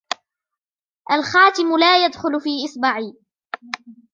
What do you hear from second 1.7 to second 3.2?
لا يدخل في إصبعي.